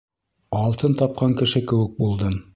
Алтын 0.61 0.97
тапҡан 1.03 1.37
кеше 1.43 1.65
кеүек 1.73 1.95
булдым. 2.03 2.45